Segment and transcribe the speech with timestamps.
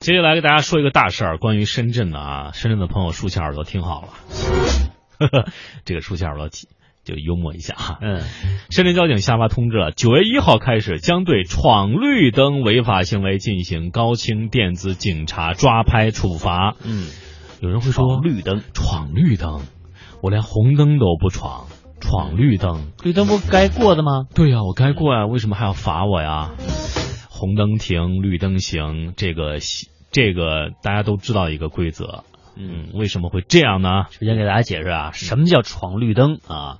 [0.00, 4.08] 接下来给大家说一个大事儿，关于深圳的啊，深圳的朋友竖起耳朵听好了，
[5.84, 7.98] 这个竖起耳朵就幽默一下哈。
[8.00, 8.22] 嗯，
[8.70, 16.76] 深圳交警下发通知了，九月一号开始将对闯绿灯违法行为进行高清电子警察抓拍处罚。
[16.82, 17.10] 嗯，
[17.60, 19.60] 有人会说绿灯，闯绿灯，
[20.22, 21.66] 我连红灯都不闯，
[22.00, 24.24] 闯绿灯，绿灯不该过的吗？
[24.34, 26.52] 对呀、我该过呀，为什么还要罚我呀？
[27.28, 29.60] 红灯停，绿灯行，这个
[30.10, 32.24] 这个大家都知道一个规则。
[32.56, 34.06] 嗯，为什么会这样呢？
[34.10, 36.78] 首先给大家解释啊，什么叫闯绿灯啊？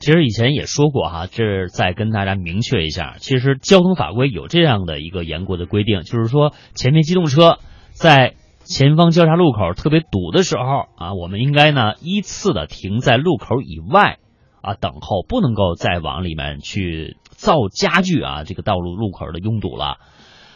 [0.00, 7.58] 其实以前也说过哈，这是再跟大家明确一下，其实交通法规有这样的一个严格的规定，就是说前面机动车
[7.90, 14.18] 在前方交叉路口特别堵的时候啊，我们应该呢依次的停在路口以外
[14.62, 19.98] 啊等候，不能够再往里面去造加剧啊这个道路路口的拥堵了。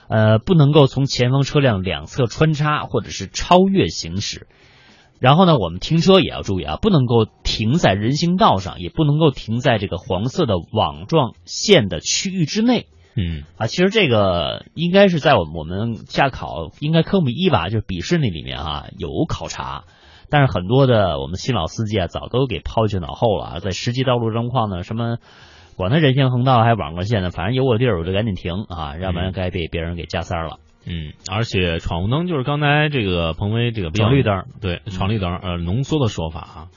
[0.09, 4.47] 呃，不能够从前方车辆两侧穿插或者是超越行驶。
[5.21, 12.89] 然后呢，我们停车也要注意啊，不能够停在人行道上，也不能够停在这个黄色的网状线的区域之内。
[13.17, 19.85] 嗯啊，其实这个应该是在我们我们驾考应该科目一吧，就是笔试那里面啊有考察，
[20.29, 25.19] 但是很多的我们新老司机啊早都给抛去脑后了啊，在实际道路状况呢，什么
[25.77, 30.59] 管他人行横道还是网格线呢，反正有我地儿我就赶紧停啊，要不然该被别人给加塞儿了。
[30.87, 36.69] 嗯，而且闯红灯就是刚才这个彭威这个闯绿灯，对，闯绿灯呃浓缩的说法啊，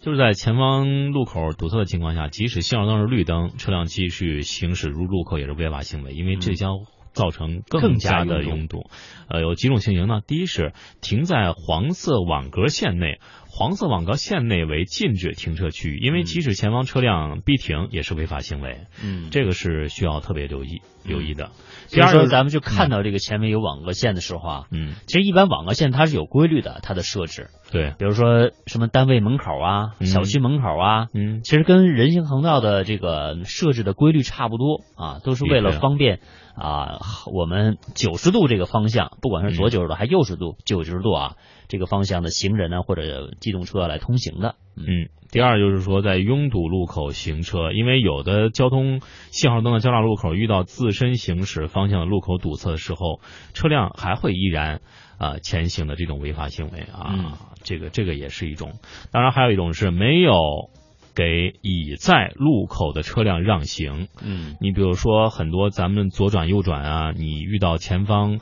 [0.00, 6.78] 就是在前方路口堵塞的情况下，即使信号灯是绿灯，车辆继续行驶入路口也是违法行为，因为这将
[7.12, 8.86] 造成更加的拥堵。
[9.28, 10.20] 呃，有几种情形呢？
[10.26, 13.20] 第一是停在黄色网格线内，
[13.54, 18.78] 黄色网格线内为禁止停车区域，因为即使前方车辆逼停也是违法行为。
[19.04, 21.50] 嗯，这个是需要特别留意留意的。
[21.90, 30.06] 第二个咱们就看到这个前面有网格线的时候啊，嗯，其实一般网格线它是有规律的，它的设置，对，比如说什么单位门口啊、嗯。
[30.06, 31.42] 小区门口啊，嗯。
[31.44, 36.20] 其实跟人行横道的这个设置的规律差不多啊，都是为了方便
[36.54, 41.36] 啊我们九十度这个方向，不管是左九十度还右十度、九十度啊
[41.68, 44.54] 这个方向的行人呢或者机动车来通行的。
[44.74, 53.20] 嗯，第二就是说，在拥堵路口行车，因为有的交通信号灯的交叉路口遇到自身行驶方向的路口堵塞的时候，
[53.52, 54.76] 车辆还会依然
[55.18, 57.32] 啊、呃前行的这种违法行为啊，嗯
[57.62, 58.72] 这个这个也是一种。
[59.10, 60.32] 当然，还有一种是没有
[61.14, 64.08] 给已在路口的车辆让行。
[64.22, 68.40] 嗯你比如说，很多咱们左转右转啊，你遇到前方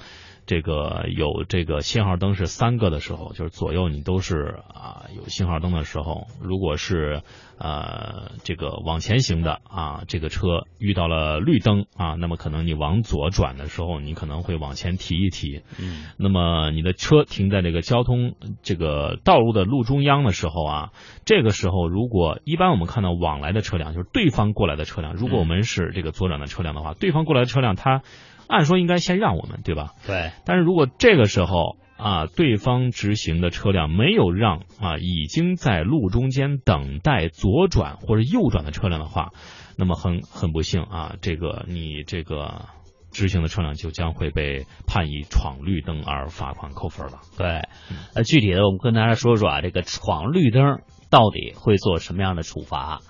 [0.51, 7.23] 这个有这个信号灯是三个的时候，就是左右你都是啊有信号灯的时候，如果是
[7.57, 15.63] 呃这个往前行的啊，这个车遇到了绿灯啊，那么可能你往左转的时候，你可能会往前提一提。
[15.79, 18.35] 嗯那么你的车停在这个交通
[18.65, 20.91] 这个道路的路中央的时候啊，
[21.25, 28.03] 这个时候如果一般我们看到往来的车辆，就是对方过来的车辆，如果我们是这个左转的车辆的话，对方过来的车辆它
[28.51, 29.95] 按说应该先让我们，对吧？
[30.07, 39.33] 对，但是如果这个时候啊，对方直行的车辆没有让啊，已经在路中间等待左转或者右转的车辆的话，
[39.77, 42.67] 那么很很不幸啊，这个你这个
[43.13, 47.21] 直行的车辆就将会被判以闯绿灯而罚款扣分了。
[47.37, 47.69] 对，
[48.15, 50.81] 呃，具体的我们跟大家说说啊，这个闯绿灯
[51.11, 53.01] 到底会做什么样的处罚？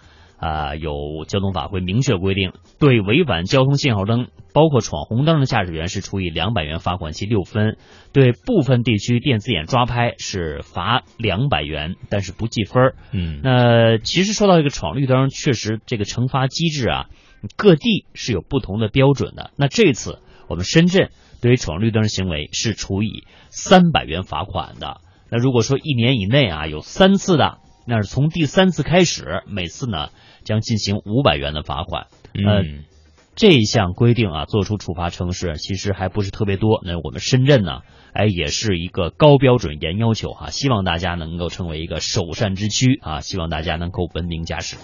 [0.40, 7.76] 啊、有交通法规明确规定，对违反交通信号灯，包括闯红灯的驾驶员是处以两百元罚款记六分；
[8.14, 12.94] 对部分地区电子眼抓拍是罚两百元，但是不记分。
[13.12, 17.06] 嗯，那其实说到这个闯绿灯，确实这个惩罚机制啊，
[17.56, 19.50] 各地是有不同的标准的。
[19.56, 21.10] 那这次我们深圳
[21.42, 25.02] 对于闯绿灯行为是处以三百元罚款的。
[25.30, 30.08] 那如果说一年以内啊有三次的，那是从第三次开始，每次呢
[30.44, 32.06] 将进行五百元的罚款。
[32.34, 32.84] 呃嗯
[33.36, 36.82] 这一项规定啊，做出处罚城市其实还不是特别多。
[36.84, 37.80] 那我们深圳呢，
[38.12, 44.76] 哎，也是一个高标准、严要求哈、希望大家能够成为一个首善之区啊，希望大家能够文明驾驶。